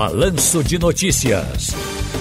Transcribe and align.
Balanço 0.00 0.64
de 0.64 0.78
Notícias. 0.78 1.74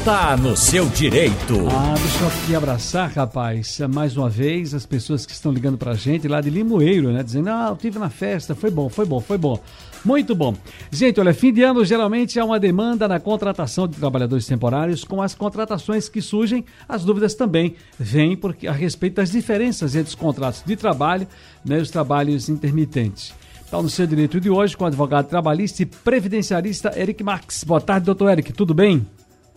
Tá 0.04 0.36
no 0.36 0.54
seu 0.58 0.86
direito. 0.88 1.66
Ah, 1.72 1.96
deixa 1.98 2.24
eu 2.24 2.28
aqui 2.28 2.54
abraçar, 2.54 3.10
rapaz, 3.10 3.80
mais 3.90 4.18
uma 4.18 4.30
vez, 4.30 4.74
as 4.74 4.86
pessoas 4.86 5.26
que 5.26 5.32
estão 5.32 5.50
ligando 5.50 5.78
pra 5.78 5.94
gente 5.94 6.28
lá 6.28 6.42
de 6.42 6.50
Limoeiro, 6.50 7.14
né? 7.14 7.24
Dizendo, 7.24 7.48
ah, 7.48 7.68
eu 7.70 7.78
tive 7.78 7.98
na 7.98 8.10
festa, 8.10 8.54
foi 8.54 8.70
bom, 8.70 8.90
foi 8.90 9.06
bom, 9.06 9.22
foi 9.22 9.38
bom. 9.38 9.58
Muito 10.04 10.36
bom. 10.36 10.58
Gente, 10.92 11.22
olha, 11.22 11.34
fim 11.34 11.54
de 11.54 11.64
ano 11.64 11.86
geralmente 11.86 12.38
há 12.38 12.44
uma 12.44 12.60
demanda 12.60 13.08
na 13.08 13.18
contratação 13.18 13.88
de 13.88 13.96
trabalhadores 13.96 14.46
temporários. 14.46 15.06
Com 15.06 15.22
as 15.22 15.34
contratações 15.34 16.10
que 16.10 16.22
surgem, 16.22 16.66
as 16.88 17.06
dúvidas 17.06 17.34
também 17.34 17.76
vêm 17.98 18.36
porque, 18.36 18.68
a 18.68 18.74
respeito 18.74 19.16
das 19.16 19.32
diferenças 19.32 19.96
entre 19.96 20.10
os 20.10 20.16
contratos 20.16 20.64
de 20.66 20.76
trabalho 20.76 21.26
né, 21.64 21.80
e 21.80 21.82
os 21.82 21.90
trabalhos 21.90 22.50
intermitentes. 22.50 23.34
Está 23.70 23.80
no 23.84 23.88
seu 23.88 24.08
direito 24.08 24.42
de 24.42 24.50
hoje 24.50 24.76
com 24.76 24.84
o 24.84 24.88
advogado 24.88 25.28
trabalhista 25.28 25.84
e 25.84 25.86
previdenciarista 25.86 26.92
Eric 27.00 27.24
Marques. 27.24 27.64
Boa 27.64 27.80
tarde, 27.80 28.08
doutor 28.08 28.32
Eric. 28.32 28.52
Tudo 28.52 28.74
bem? 28.74 29.06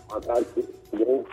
Boa 0.07 0.21
tarde, 0.21 0.47
tudo 0.55 1.25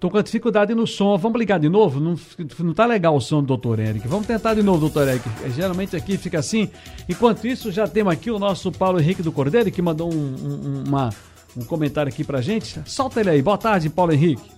Tô 0.00 0.08
com 0.10 0.22
dificuldade 0.22 0.74
no 0.74 0.86
som. 0.86 1.18
Vamos 1.18 1.38
ligar 1.38 1.60
de 1.60 1.68
novo? 1.68 2.00
Não, 2.00 2.16
não 2.60 2.72
tá 2.72 2.86
legal 2.86 3.14
o 3.14 3.20
som 3.20 3.42
do 3.42 3.48
doutor 3.48 3.78
Eric. 3.80 4.08
Vamos 4.08 4.26
tentar 4.26 4.54
de 4.54 4.62
novo, 4.62 4.80
doutor 4.80 5.06
Eric. 5.06 5.28
É, 5.44 5.50
geralmente 5.50 5.94
aqui 5.94 6.16
fica 6.16 6.38
assim. 6.38 6.70
Enquanto 7.06 7.46
isso, 7.46 7.70
já 7.70 7.86
temos 7.86 8.14
aqui 8.14 8.30
o 8.30 8.38
nosso 8.38 8.72
Paulo 8.72 8.98
Henrique 8.98 9.22
do 9.22 9.30
Cordeiro, 9.30 9.70
que 9.70 9.82
mandou 9.82 10.10
um, 10.10 10.16
um, 10.16 10.84
uma, 10.86 11.10
um 11.54 11.64
comentário 11.64 12.10
aqui 12.10 12.24
pra 12.24 12.40
gente. 12.40 12.80
Solta 12.86 13.20
ele 13.20 13.28
aí. 13.28 13.42
Boa 13.42 13.58
tarde, 13.58 13.90
Paulo 13.90 14.14
Henrique. 14.14 14.50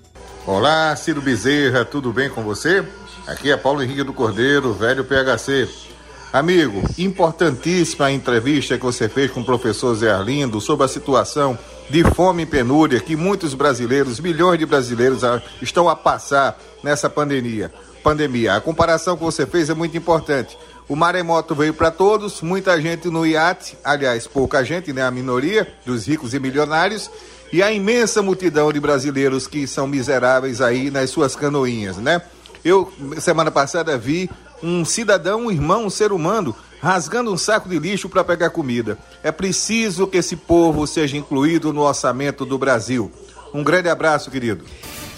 Olá, 0.47 0.95
Ciro 0.95 1.21
Bezerra, 1.21 1.85
tudo 1.85 2.13
bem 2.13 2.31
com 2.31 2.45
você? 2.45 2.87
Aqui 3.27 3.51
é 3.51 3.57
Paulo 3.57 3.83
Henrique 3.83 4.05
do 4.05 4.13
Cordeiro, 4.13 4.73
velho 4.73 5.05
PHC. 5.05 5.90
Amigo, 6.33 6.85
importantíssima 6.97 8.07
a 8.07 8.13
entrevista 8.13 8.79
que 8.79 8.85
você 8.85 9.09
fez 9.09 9.33
com 9.33 9.41
o 9.41 9.45
professor 9.45 9.93
Zé 9.97 10.13
Arlindo 10.13 10.61
sobre 10.61 10.85
a 10.85 10.89
situação 10.89 11.59
de 11.89 12.05
fome 12.05 12.45
e 12.45 12.47
penúria 12.47 13.01
que 13.01 13.17
muitos 13.17 13.53
brasileiros, 13.53 14.21
milhões 14.21 14.57
de 14.57 14.65
brasileiros 14.65 15.23
estão 15.61 15.89
a 15.89 15.97
passar 15.97 16.57
nessa 16.85 17.11
pandemia. 17.11 17.73
Pandemia. 18.05 18.55
A 18.55 18.61
comparação 18.61 19.17
que 19.17 19.25
você 19.25 19.45
fez 19.45 19.71
é 19.71 19.75
muito 19.75 19.97
importante. 19.97 20.57
O 20.89 20.95
maremoto 20.95 21.53
veio 21.53 21.75
para 21.75 21.91
todos, 21.91 22.43
muita 22.43 22.81
gente 22.81 23.09
no 23.09 23.27
iate, 23.27 23.77
aliás, 23.83 24.29
pouca 24.29 24.65
gente, 24.65 24.93
né, 24.93 25.03
a 25.03 25.11
minoria 25.11 25.67
dos 25.85 26.07
ricos 26.07 26.33
e 26.33 26.39
milionários, 26.39 27.11
e 27.53 27.61
a 27.61 27.73
imensa 27.73 28.23
multidão 28.23 28.73
de 28.73 28.79
brasileiros 28.79 29.49
que 29.49 29.67
são 29.67 29.89
miseráveis 29.89 30.61
aí 30.61 30.93
nas 30.93 31.11
suas 31.11 31.35
canoinhas, 31.35 31.97
né? 31.97 32.23
Eu 32.65 32.93
semana 33.19 33.51
passada 33.51 33.97
vi 33.97 34.29
um 34.63 34.85
cidadão, 34.85 35.47
um 35.47 35.51
irmão, 35.51 35.87
um 35.87 35.91
ser 35.91 36.13
humano, 36.13 36.55
rasgando 36.81 37.33
um 37.33 37.37
saco 37.37 37.69
de 37.69 37.79
lixo 37.79 38.09
para 38.09 38.25
pegar 38.25 38.51
comida. 38.51 38.99
É 39.23 39.33
preciso 39.33 40.07
que 40.07 40.19
esse 40.19 40.37
povo 40.37 40.87
seja 40.87 41.17
incluído 41.17 41.73
no 41.73 41.83
orçamento 41.83 42.45
do 42.45 42.59
Brasil. 42.59 43.11
Um 43.55 43.65
grande 43.65 43.89
abraço, 43.89 44.31
querido. 44.31 44.65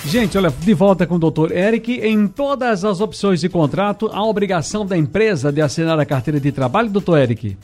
Gente, 0.04 0.36
olha, 0.36 0.50
de 0.50 0.74
volta 0.74 1.06
com 1.06 1.14
o 1.14 1.18
doutor 1.18 1.52
Eric. 1.52 2.00
Em 2.00 2.26
todas 2.26 2.84
as 2.84 3.00
opções 3.00 3.40
de 3.40 3.48
contrato, 3.48 4.10
a 4.12 4.24
obrigação 4.24 4.84
da 4.84 4.96
empresa 4.96 5.52
de 5.52 5.60
assinar 5.60 5.98
a 5.98 6.04
carteira 6.04 6.40
de 6.40 6.50
trabalho, 6.50 6.90
doutor 6.90 7.18
Eric? 7.18 7.56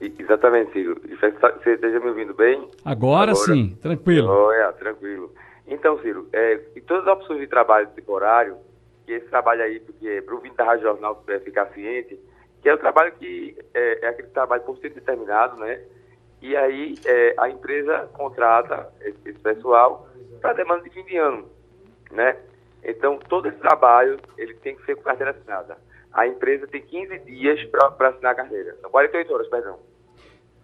Exatamente, 0.00 0.72
Ciro. 0.72 1.00
Você 1.00 1.70
esteja 1.70 2.00
me 2.00 2.08
ouvindo 2.08 2.34
bem? 2.34 2.68
Agora, 2.84 3.30
Agora 3.30 3.34
sim, 3.34 3.76
tranquilo. 3.80 4.28
Oh, 4.28 4.50
é, 4.50 4.72
tranquilo. 4.72 5.32
Então, 5.68 5.98
Ciro, 6.00 6.26
é, 6.32 6.60
em 6.76 6.80
todas 6.80 7.06
as 7.06 7.14
opções 7.14 7.40
de 7.40 7.46
trabalho 7.46 7.86
temporário, 7.94 8.56
que 9.04 9.12
esse 9.12 9.26
trabalho 9.26 9.62
aí, 9.62 9.80
porque 9.80 10.22
para 10.22 10.34
o 10.34 10.40
Vinte 10.40 10.56
da 10.56 10.64
Rádio 10.64 10.84
Jornal 10.84 11.16
para 11.16 11.40
ficar 11.40 11.66
ciente, 11.72 12.18
que 12.62 12.68
é 12.68 12.74
o 12.74 12.78
trabalho 12.78 13.12
que 13.12 13.56
é, 13.74 14.06
é 14.06 14.08
aquele 14.08 14.28
trabalho 14.28 14.62
por 14.62 14.78
ser 14.78 14.90
determinado, 14.90 15.56
né? 15.56 15.80
E 16.40 16.56
aí 16.56 16.94
é, 17.04 17.34
a 17.38 17.48
empresa 17.48 18.08
contrata 18.12 18.92
esse, 19.00 19.18
esse 19.26 19.38
pessoal 19.38 20.08
para 20.40 20.52
demanda 20.52 20.82
de 20.82 20.90
fim 20.90 21.04
de 21.04 21.16
ano, 21.16 21.48
né? 22.10 22.36
Então, 22.84 23.18
todo 23.28 23.48
esse 23.48 23.56
trabalho, 23.58 24.18
ele 24.36 24.54
tem 24.54 24.76
que 24.76 24.84
ser 24.84 24.94
com 24.94 25.02
carteira 25.02 25.30
assinada. 25.30 25.78
A 26.12 26.26
empresa 26.26 26.66
tem 26.66 26.82
15 26.82 27.18
dias 27.20 27.64
para 27.70 28.08
assinar 28.08 28.32
a 28.32 28.34
carteira. 28.34 28.76
São 28.80 28.90
48 28.90 29.32
horas, 29.32 29.48
perdão. 29.48 29.78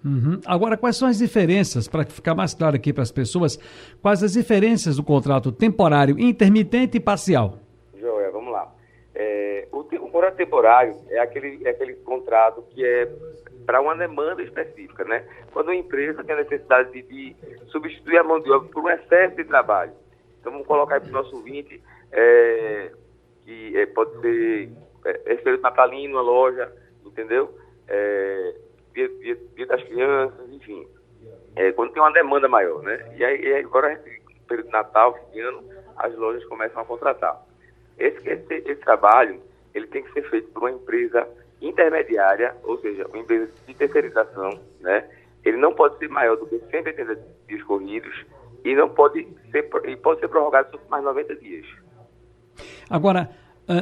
Uhum. 0.05 0.41
Agora, 0.47 0.77
quais 0.77 0.97
são 0.97 1.09
as 1.09 1.19
diferenças, 1.19 1.89
para 1.89 2.05
ficar 2.05 2.35
mais 2.35 2.55
claro 2.55 2.77
aqui 2.77 2.93
para 2.93 3.03
as 3.03 3.11
pessoas, 3.11 3.59
quais 4.01 4.23
as 4.23 4.35
diferenças 4.35 4.97
do 4.97 5.03
contrato 5.03 5.51
temporário, 5.51 6.19
intermitente 6.19 6.99
e 6.99 7.01
parcial? 7.01 7.59
Contrato 10.11 10.37
temporário 10.37 10.95
é 11.09 11.19
aquele, 11.19 11.67
é 11.67 11.71
aquele 11.71 11.95
contrato 11.97 12.63
que 12.71 12.85
é 12.85 13.09
para 13.65 13.81
uma 13.81 13.97
demanda 13.97 14.43
específica, 14.43 15.05
né? 15.05 15.27
Quando 15.53 15.69
uma 15.69 15.77
empresa 15.77 16.25
tem 16.25 16.35
a 16.35 16.39
necessidade 16.39 16.91
de, 16.93 17.03
de, 17.03 17.37
substituir 17.71 18.19
a 18.19 18.25
mão 18.25 18.41
de 18.41 18.51
obra 18.51 18.69
por 18.69 18.85
um 18.85 18.91
excesso 18.91 19.37
de 19.37 19.45
trabalho. 19.45 19.93
Então, 20.41 20.53
vamos 20.53 20.67
colocar 20.67 20.97
aí 20.97 21.01
para 21.01 21.11
o 21.11 21.13
nosso 21.13 21.37
ouvinte, 21.37 21.81
é, 22.11 22.91
que 23.45 23.77
é, 23.79 23.87
pode 23.87 24.21
ser 24.21 24.71
é, 25.05 25.35
é 25.35 25.57
natalino, 25.59 26.17
uma 26.17 26.23
loja, 26.23 26.73
entendeu? 27.05 27.55
É, 27.87 28.55
dia, 28.95 29.09
dia, 29.09 29.39
dia, 29.55 29.67
das 29.67 29.83
crianças, 29.85 30.51
enfim. 30.51 30.89
É, 31.57 31.73
quando 31.73 31.93
tem 31.93 32.03
uma 32.03 32.13
demanda 32.13 32.49
maior, 32.49 32.83
né? 32.83 33.15
E 33.17 33.25
aí, 33.25 33.55
agora, 33.57 34.03
período 34.49 34.67
de 34.67 34.73
Natal, 34.73 35.15
fim 35.15 35.33
de 35.33 35.41
ano, 35.41 35.63
as 35.97 36.15
lojas 36.17 36.45
começam 36.47 36.83
a 36.83 36.85
contratar. 36.85 37.50
Esse, 38.01 38.29
esse, 38.29 38.55
esse 38.55 38.81
trabalho, 38.81 39.41
ele 39.75 39.87
tem 39.87 40.03
que 40.03 40.13
ser 40.13 40.29
feito 40.31 40.49
por 40.49 40.63
uma 40.63 40.71
empresa 40.73 41.29
intermediária, 41.61 42.57
ou 42.65 42.79
seja, 42.81 43.07
uma 43.09 43.19
empresa 43.19 43.49
de 43.67 43.75
terceirização, 43.75 44.59
né? 44.81 45.09
Ele 45.45 45.57
não 45.57 45.73
pode 45.73 45.99
ser 45.99 46.09
maior 46.09 46.37
do 46.37 46.47
que 46.47 46.59
180 46.59 47.19
dias 47.47 47.63
corridos 47.65 48.25
e 48.65 48.75
não 48.75 48.89
pode 48.89 49.27
ser 49.51 49.69
e 49.85 49.97
pode 49.97 50.21
ser 50.21 50.29
prorrogado 50.29 50.71
por 50.71 50.91
mais 50.91 51.05
90 51.05 51.37
dias. 51.37 51.67
Agora, 52.89 53.31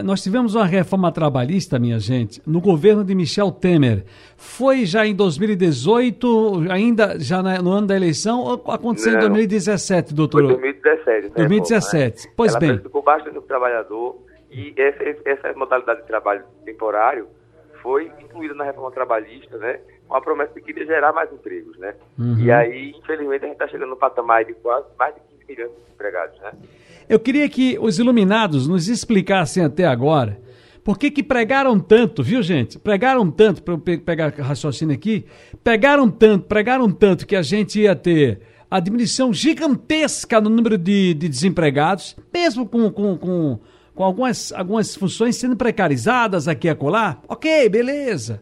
nós 0.04 0.22
tivemos 0.22 0.54
uma 0.54 0.66
reforma 0.66 1.10
trabalhista, 1.10 1.78
minha 1.78 1.98
gente, 1.98 2.42
no 2.46 2.60
governo 2.60 3.04
de 3.04 3.14
Michel 3.14 3.50
Temer. 3.50 4.04
Foi 4.36 4.84
já 4.84 5.06
em 5.06 5.14
2018, 5.14 6.66
ainda 6.70 7.18
já 7.18 7.42
no 7.42 7.72
ano 7.72 7.86
da 7.86 7.96
eleição, 7.96 8.40
ou 8.40 8.54
aconteceu 8.70 9.12
Não, 9.12 9.18
em 9.18 9.22
2017, 9.22 10.14
doutor? 10.14 10.42
Foi 10.42 10.48
2017. 10.48 11.28
2017. 11.34 12.26
Né? 12.26 12.32
Pois 12.36 12.54
Ela 12.54 12.60
bem. 12.60 12.78
Por 12.78 13.02
baixo 13.02 13.30
do 13.30 13.42
trabalhador 13.42 14.16
e 14.50 14.74
essa, 14.76 15.04
essa 15.24 15.52
modalidade 15.54 16.02
de 16.02 16.06
trabalho 16.06 16.44
temporário 16.64 17.28
foi 17.82 18.10
incluída 18.20 18.54
na 18.54 18.64
reforma 18.64 18.90
trabalhista, 18.90 19.56
né? 19.58 19.80
Com 20.08 20.16
a 20.16 20.20
promessa 20.20 20.54
de 20.54 20.60
que 20.62 20.70
iria 20.70 20.86
gerar 20.86 21.12
mais 21.12 21.30
empregos, 21.32 21.76
né? 21.78 21.94
Uhum. 22.18 22.38
E 22.38 22.50
aí, 22.50 22.94
infelizmente, 22.98 23.44
a 23.44 23.46
gente 23.46 23.54
está 23.54 23.68
chegando 23.68 23.90
no 23.90 23.96
patamar 23.96 24.44
de 24.44 24.54
quase 24.54 24.86
mais 24.98 25.14
de 25.14 25.20
15 25.20 25.44
milhões 25.48 25.70
de 25.70 25.92
empregados, 25.92 26.40
né? 26.40 26.52
Eu 27.08 27.20
queria 27.20 27.48
que 27.48 27.78
os 27.80 27.98
iluminados 27.98 28.66
nos 28.66 28.88
explicassem 28.88 29.64
até 29.64 29.84
agora 29.84 30.38
por 30.88 30.98
que 30.98 31.10
que 31.10 31.22
pregaram 31.22 31.78
tanto, 31.78 32.22
viu, 32.22 32.42
gente? 32.42 32.78
Pregaram 32.78 33.30
tanto, 33.30 33.62
para 33.62 33.74
eu 33.74 33.78
pegar 33.78 34.32
raciocínio 34.38 34.94
aqui, 34.94 35.26
pegaram 35.62 36.10
tanto, 36.10 36.46
pregaram 36.46 36.90
tanto 36.90 37.26
que 37.26 37.36
a 37.36 37.42
gente 37.42 37.80
ia 37.80 37.94
ter 37.94 38.40
a 38.70 38.80
diminuição 38.80 39.30
gigantesca 39.30 40.40
no 40.40 40.48
número 40.48 40.78
de, 40.78 41.12
de 41.12 41.28
desempregados, 41.28 42.16
mesmo 42.32 42.66
com, 42.66 42.90
com, 42.90 43.18
com 43.18 43.58
com 43.94 44.04
algumas, 44.04 44.52
algumas 44.52 44.94
funções 44.94 45.34
sendo 45.34 45.56
precarizadas 45.56 46.46
aqui 46.46 46.68
e 46.68 46.70
acolá, 46.70 47.20
ok, 47.26 47.68
beleza. 47.68 48.40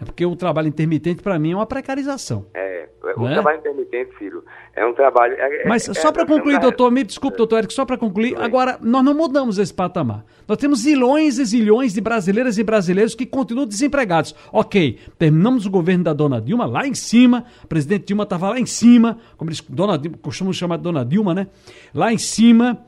É 0.00 0.04
porque 0.04 0.26
o 0.26 0.34
trabalho 0.34 0.68
intermitente, 0.68 1.22
para 1.22 1.38
mim, 1.38 1.52
é 1.52 1.56
uma 1.56 1.66
precarização. 1.66 2.46
É, 2.52 2.88
o 3.16 3.28
é? 3.28 3.32
trabalho 3.34 3.58
intermitente, 3.58 4.14
filho, 4.16 4.44
é 4.74 4.84
um 4.84 4.92
trabalho. 4.92 5.34
É, 5.34 5.68
Mas 5.68 5.88
é, 5.88 5.94
só 5.94 6.10
para 6.10 6.26
concluir, 6.26 6.58
doutor, 6.58 6.90
me 6.90 7.04
desculpe, 7.04 7.36
doutor 7.36 7.58
Eric, 7.58 7.72
só 7.72 7.84
para 7.84 7.96
concluir, 7.96 8.36
agora, 8.40 8.78
nós 8.82 9.04
não 9.04 9.14
mudamos 9.14 9.58
esse 9.58 9.72
patamar. 9.72 10.24
Nós 10.48 10.58
temos 10.58 10.80
zilhões 10.80 11.38
e 11.38 11.44
zilhões 11.44 11.94
de 11.94 12.00
brasileiras 12.00 12.58
e 12.58 12.64
brasileiros 12.64 13.14
que 13.14 13.24
continuam 13.24 13.66
desempregados. 13.66 14.34
Ok, 14.52 14.98
terminamos 15.18 15.64
o 15.64 15.70
governo 15.70 16.04
da 16.04 16.12
dona 16.12 16.40
Dilma 16.40 16.66
lá 16.66 16.86
em 16.86 16.94
cima, 16.94 17.44
a 17.62 17.66
presidente 17.66 18.06
Dilma 18.06 18.24
estava 18.24 18.50
lá 18.50 18.58
em 18.58 18.66
cima, 18.66 19.18
como 19.36 19.50
eles 19.50 19.60
dona, 19.60 20.00
costumam 20.20 20.52
chamar 20.52 20.76
de 20.76 20.82
dona 20.82 21.04
Dilma, 21.04 21.34
né? 21.34 21.46
Lá 21.94 22.12
em 22.12 22.18
cima 22.18 22.84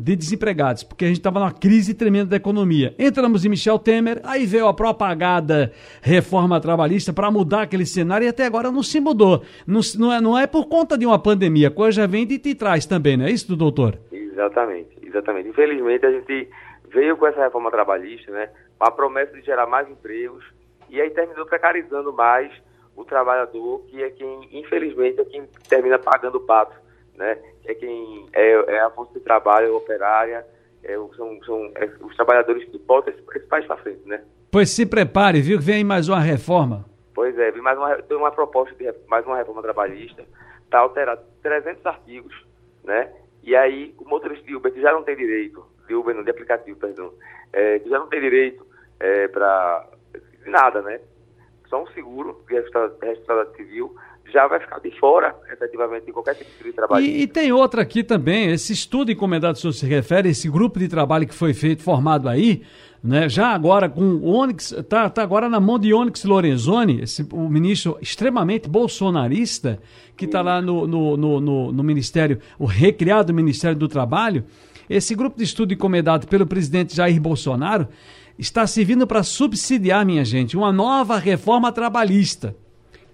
de 0.00 0.16
desempregados, 0.16 0.82
porque 0.82 1.04
a 1.04 1.08
gente 1.08 1.18
estava 1.18 1.38
numa 1.38 1.52
crise 1.52 1.94
tremenda 1.94 2.30
da 2.30 2.36
economia. 2.36 2.94
Entramos 2.98 3.44
em 3.44 3.48
Michel 3.48 3.78
Temer, 3.78 4.20
aí 4.24 4.46
veio 4.46 4.66
a 4.66 4.74
propagada 4.74 5.72
reforma 6.00 6.60
trabalhista 6.60 7.12
para 7.12 7.30
mudar 7.30 7.62
aquele 7.62 7.86
cenário 7.86 8.24
e 8.24 8.28
até 8.28 8.44
agora 8.44 8.70
não 8.70 8.82
se 8.82 9.00
mudou. 9.00 9.42
Não, 9.66 9.80
não, 9.98 10.12
é, 10.12 10.20
não 10.20 10.38
é 10.38 10.46
por 10.46 10.66
conta 10.66 10.96
de 10.96 11.06
uma 11.06 11.18
pandemia, 11.18 11.68
a 11.68 11.70
coisa 11.70 12.02
já 12.02 12.06
vem 12.06 12.26
de, 12.26 12.38
de 12.38 12.54
trás 12.54 12.86
também, 12.86 13.16
não 13.16 13.26
é 13.26 13.30
isso, 13.30 13.54
doutor? 13.54 13.98
Exatamente, 14.10 14.90
exatamente. 15.02 15.48
Infelizmente 15.48 16.06
a 16.06 16.10
gente 16.10 16.48
veio 16.92 17.16
com 17.16 17.26
essa 17.26 17.42
reforma 17.42 17.70
trabalhista, 17.70 18.32
né, 18.32 18.48
a 18.78 18.90
promessa 18.90 19.32
de 19.32 19.42
gerar 19.42 19.66
mais 19.66 19.88
empregos 19.88 20.44
e 20.88 21.00
aí 21.00 21.10
terminou 21.10 21.46
precarizando 21.46 22.12
mais 22.12 22.50
o 22.96 23.04
trabalhador, 23.04 23.82
que 23.86 24.02
é 24.02 24.10
quem, 24.10 24.48
infelizmente, 24.52 25.20
é 25.20 25.24
quem 25.24 25.46
termina 25.68 25.98
pagando 25.98 26.38
o 26.38 26.40
pato 26.40 26.74
né? 27.20 27.38
É 27.66 27.74
quem 27.74 28.26
é, 28.32 28.52
é 28.74 28.80
a 28.80 28.90
força 28.90 29.12
de 29.12 29.20
trabalho 29.20 29.76
operária, 29.76 30.44
é, 30.82 30.94
são, 31.14 31.38
são 31.44 31.70
é, 31.74 31.84
os 32.00 32.16
trabalhadores 32.16 32.64
que 32.64 32.78
botam 32.78 33.12
esse, 33.12 33.22
esse 33.36 33.46
país 33.46 33.66
para 33.66 33.76
frente, 33.76 34.00
né? 34.08 34.24
Pois 34.50 34.70
se 34.70 34.86
prepare, 34.86 35.42
viu? 35.42 35.58
que 35.58 35.64
Vem 35.64 35.84
mais 35.84 36.08
uma 36.08 36.18
reforma. 36.18 36.86
Pois 37.14 37.38
é, 37.38 37.50
vi 37.50 37.60
mais 37.60 37.76
uma, 37.76 38.00
tem 38.02 38.16
uma 38.16 38.30
proposta 38.30 38.74
de 38.74 38.92
mais 39.06 39.24
uma 39.26 39.36
reforma 39.36 39.60
trabalhista 39.60 40.24
para 40.70 40.80
alterar 40.80 41.18
300 41.42 41.84
artigos, 41.84 42.34
né? 42.82 43.12
E 43.42 43.54
aí 43.54 43.94
o 43.98 44.08
motorista 44.08 44.46
de 44.46 44.56
Uber 44.56 44.72
que 44.72 44.80
já 44.80 44.90
não 44.90 45.02
tem 45.02 45.14
direito, 45.14 45.64
de 45.86 45.94
Uber 45.94 46.14
não, 46.14 46.24
de 46.24 46.30
aplicativo, 46.30 46.78
perdão, 46.78 47.12
é, 47.52 47.78
que 47.80 47.90
já 47.90 47.98
não 47.98 48.08
tem 48.08 48.20
direito 48.20 48.66
é, 48.98 49.28
para 49.28 49.86
nada, 50.46 50.80
né? 50.80 51.00
Só 51.68 51.82
um 51.82 51.86
seguro 51.88 52.42
de 52.48 52.54
registrado 52.54 53.54
civil 53.56 53.94
já 54.30 54.46
vai 54.46 54.60
ficar 54.60 54.78
de 54.80 54.90
fora, 54.98 55.34
efetivamente, 55.52 56.06
de 56.06 56.12
qualquer 56.12 56.34
tipo 56.34 56.64
de 56.64 56.72
trabalho. 56.72 57.04
E, 57.04 57.22
e, 57.22 57.26
tem 57.26 57.52
outra 57.52 57.82
aqui 57.82 58.02
também, 58.02 58.50
esse 58.50 58.72
estudo 58.72 59.10
encomendado 59.10 59.54
que 59.54 59.58
o 59.58 59.60
senhor 59.62 59.72
se 59.72 59.86
refere, 59.86 60.28
esse 60.28 60.48
grupo 60.48 60.78
de 60.78 60.88
trabalho 60.88 61.26
que 61.26 61.34
foi 61.34 61.52
feito, 61.52 61.82
formado 61.82 62.28
aí, 62.28 62.62
né, 63.02 63.28
já 63.28 63.48
agora 63.48 63.88
com 63.88 64.20
Onyx, 64.22 64.72
está 64.72 65.08
tá 65.08 65.22
agora 65.22 65.48
na 65.48 65.58
mão 65.58 65.78
de 65.78 65.92
Onyx 65.92 66.24
Lorenzoni, 66.24 67.02
esse, 67.02 67.26
o 67.32 67.48
ministro 67.48 67.96
extremamente 68.00 68.68
bolsonarista, 68.68 69.78
que 70.16 70.26
está 70.26 70.42
lá 70.42 70.60
no, 70.60 70.86
no, 70.86 71.16
no, 71.16 71.40
no, 71.40 71.72
no 71.72 71.82
Ministério, 71.82 72.38
o 72.58 72.66
recriado 72.66 73.32
Ministério 73.32 73.76
do 73.76 73.88
Trabalho. 73.88 74.44
Esse 74.88 75.14
grupo 75.14 75.38
de 75.38 75.44
estudo 75.44 75.72
encomendado 75.72 76.26
pelo 76.26 76.46
presidente 76.46 76.94
Jair 76.94 77.20
Bolsonaro 77.20 77.88
está 78.38 78.66
servindo 78.66 79.06
para 79.06 79.22
subsidiar, 79.22 80.04
minha 80.04 80.24
gente, 80.24 80.56
uma 80.56 80.72
nova 80.72 81.16
reforma 81.16 81.72
trabalhista 81.72 82.54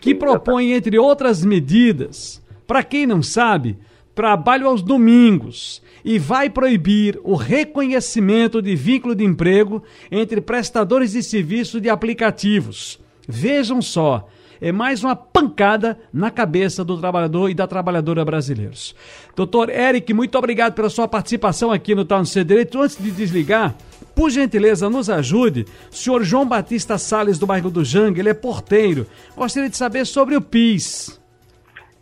que 0.01 0.15
propõe, 0.15 0.73
entre 0.73 0.99
outras 0.99 1.45
medidas, 1.45 2.43
para 2.67 2.83
quem 2.83 3.07
não 3.07 3.23
sabe, 3.23 3.79
trabalho 4.15 4.67
aos 4.67 4.83
domingos 4.83 5.83
e 6.05 6.19
vai 6.19 6.49
proibir 6.49 7.21
o 7.23 7.35
reconhecimento 7.35 8.63
de 8.63 8.75
vínculo 8.75 9.15
de 9.15 9.25
emprego 9.25 9.83
entre 10.11 10.41
prestadores 10.41 11.13
de 11.13 11.23
serviço 11.23 11.81
de 11.81 11.91
aplicativos. 11.91 12.99
Vejam 13.29 13.83
só, 13.83 14.29
é 14.61 14.73
mais 14.73 15.05
uma 15.05 15.15
pancada 15.15 15.99
na 16.13 16.31
cabeça 16.31 16.85
do 16.85 16.97
trabalhador 16.97 17.51
e 17.51 17.55
da 17.55 17.67
trabalhadora 17.67 18.25
brasileiros. 18.25 18.95
Doutor 19.35 19.69
Eric, 19.69 20.15
muito 20.15 20.39
obrigado 20.39 20.75
pela 20.75 20.89
sua 20.89 21.07
participação 21.07 21.71
aqui 21.71 21.95
no 21.95 22.05
Tá 22.05 22.19
no 22.19 22.27
Seu 22.27 22.45
Direito. 22.45 22.81
Antes 22.81 22.97
de 22.97 23.11
desligar, 23.11 23.75
por 24.17 24.31
gentileza, 24.31 24.89
nos 24.89 25.11
ajude. 25.11 25.67
Senhor 25.91 26.23
João 26.23 26.49
Batista 26.49 26.97
Sales 26.97 27.39
do 27.39 27.47
bairro 27.47 27.71
do 27.71 27.85
Jangue, 27.85 28.21
ele 28.21 28.31
é 28.31 28.35
porteiro. 28.35 29.07
Gostaria 29.37 29.69
de 29.69 29.77
saber 29.77 30.07
sobre 30.07 30.35
o 30.35 30.41
PIS. 30.41 31.21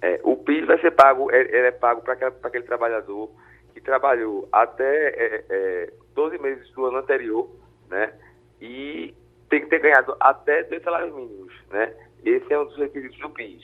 É, 0.00 0.20
o 0.22 0.37
PIS 0.37 0.64
vai 0.64 0.81
ser 0.81 0.93
pago, 0.93 1.28
é, 1.32 1.40
ele 1.40 1.66
é 1.66 1.72
pago 1.72 2.02
para 2.02 2.14
aquele, 2.14 2.64
trabalhador 2.64 3.31
que 3.75 3.81
trabalhou 3.81 4.49
até 4.52 5.08
é, 5.08 5.44
é, 5.50 5.93
12 6.14 6.38
meses 6.38 6.70
do 6.70 6.87
ano 6.87 6.99
anterior, 6.99 7.50
né? 7.90 8.12
E 8.61 9.12
tem 9.50 9.62
que 9.62 9.66
ter 9.66 9.81
ganhado 9.81 10.16
até 10.20 10.62
dois 10.62 10.82
salários 10.84 11.12
mínimos, 11.12 11.52
né? 11.70 11.93
Esse 12.25 12.52
é 12.52 12.61
um 12.61 12.66
dos 12.66 12.78
requisitos 12.78 13.19
do 13.19 13.31
PIS, 13.31 13.62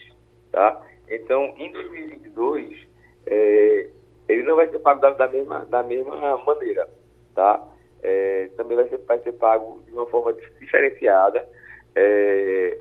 tá? 0.50 0.82
Então, 1.08 1.54
em 1.56 1.70
2022, 1.70 2.88
é, 3.26 3.90
ele 4.28 4.42
não 4.42 4.56
vai 4.56 4.68
ser 4.68 4.80
pago 4.80 5.00
da, 5.00 5.10
da, 5.10 5.28
mesma, 5.28 5.64
da 5.66 5.82
mesma 5.84 6.36
maneira, 6.44 6.88
tá? 7.34 7.62
É, 8.02 8.48
também 8.56 8.76
vai 8.76 8.88
ser, 8.88 8.98
vai 9.06 9.18
ser 9.20 9.32
pago 9.32 9.82
de 9.86 9.92
uma 9.92 10.06
forma 10.06 10.34
diferenciada, 10.58 11.46
é, 11.94 12.78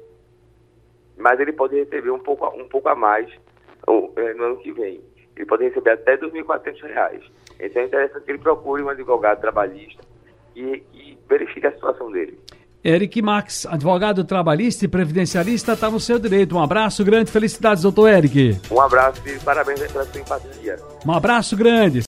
mas 1.18 1.40
ele 1.40 1.54
pode 1.54 1.76
receber 1.76 2.12
um 2.12 2.20
pouco, 2.20 2.48
um 2.56 2.68
pouco 2.68 2.90
a 2.90 2.96
mais 2.96 3.30
é, 4.16 4.34
no 4.34 4.44
ano 4.44 4.58
que 4.58 4.72
vem. 4.72 5.02
Ele 5.36 5.46
pode 5.46 5.64
receber 5.64 5.92
até 5.92 6.16
R$ 6.16 6.30
2.400. 6.30 7.22
Então 7.60 7.82
é 7.82 7.86
interessante 7.86 8.24
que 8.24 8.32
ele 8.32 8.40
procure 8.40 8.84
um 8.84 8.90
advogado 8.90 9.40
trabalhista 9.40 10.02
e, 10.56 10.84
e 10.94 11.18
verifique 11.28 11.68
a 11.68 11.72
situação 11.72 12.12
dele. 12.12 12.38
Eric 12.84 13.22
Max, 13.22 13.66
advogado 13.66 14.24
trabalhista 14.24 14.86
e 14.86 14.88
previdencialista, 14.88 15.74
está 15.74 15.90
no 15.90 16.00
seu 16.00 16.18
direito. 16.18 16.56
Um 16.56 16.64
abraço 16.64 17.04
grande, 17.04 17.30
felicidades, 17.30 17.84
doutor 17.84 18.08
Eric. 18.08 18.58
Um 18.72 18.80
abraço 18.80 19.22
e 19.28 19.38
parabéns 19.40 19.80
pela 19.92 20.06
sua 20.06 20.22
empatia. 20.22 20.78
Um 21.06 21.12
abraço 21.12 21.58
grande. 21.58 21.98